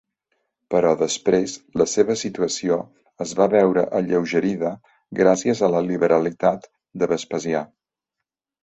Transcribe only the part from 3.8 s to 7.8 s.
alleugerida gràcies a la liberalitat de Vespasià.